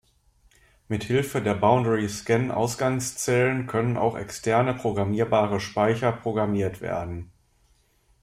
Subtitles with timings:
[0.87, 7.29] Mit Hilfe der Boundary-Scan-Ausgangszellen können auch externe programmierbare Speicher programmiert werden.